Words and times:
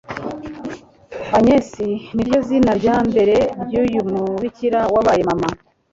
Agnes 1.37 1.69
niryo 2.15 2.39
zina 2.47 2.71
ryambere 2.79 3.35
ryuyu 3.63 4.01
mubikira 4.11 4.79
wabaye 4.93 5.21
Mama 5.29 5.49